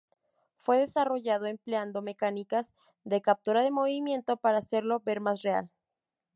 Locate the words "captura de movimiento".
3.21-4.35